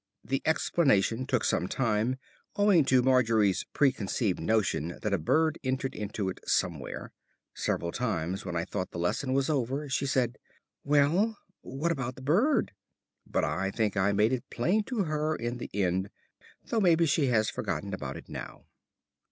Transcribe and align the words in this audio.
The 0.25 0.41
explanation 0.47 1.27
took 1.27 1.43
some 1.45 1.67
time, 1.67 2.15
owing 2.55 2.85
to 2.85 3.03
Margery's 3.03 3.65
pre 3.71 3.91
conceived 3.91 4.39
idea 4.39 4.99
that 4.99 5.13
a 5.13 5.19
bird 5.19 5.59
entered 5.63 5.93
into 5.93 6.27
it 6.27 6.39
somewhere; 6.43 7.11
several 7.53 7.91
times, 7.91 8.43
when 8.43 8.55
I 8.55 8.65
thought 8.65 8.89
the 8.89 8.97
lesson 8.97 9.31
was 9.33 9.47
over, 9.47 9.87
she 9.89 10.07
said, 10.07 10.39
"Well, 10.83 11.37
what 11.61 11.91
about 11.91 12.15
the 12.15 12.23
bird?" 12.23 12.71
But 13.27 13.43
I 13.43 13.69
think 13.69 13.95
I 13.95 14.11
made 14.11 14.33
it 14.33 14.49
plain 14.49 14.83
to 14.85 15.03
her 15.03 15.35
in 15.35 15.59
the 15.59 15.69
end, 15.71 16.09
though 16.65 16.81
maybe 16.81 17.05
she 17.05 17.27
has 17.27 17.51
forgotten 17.51 17.93
about 17.93 18.17
it 18.17 18.27
now. 18.27 18.65